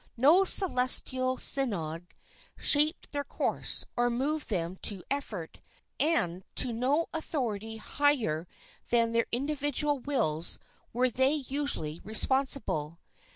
No 0.17 0.45
celestial 0.45 1.37
synod 1.37 2.07
shaped 2.57 3.11
their 3.11 3.23
course 3.23 3.85
or 3.95 4.09
moved 4.09 4.49
them 4.49 4.75
to 4.77 5.03
effort, 5.11 5.61
and 5.99 6.43
to 6.55 6.73
no 6.73 7.05
authority 7.13 7.77
higher 7.77 8.47
than 8.89 9.11
their 9.11 9.27
individual 9.31 9.99
wills 9.99 10.57
were 10.91 11.11
they 11.11 11.33
usually 11.33 11.99
responsible. 12.03 12.97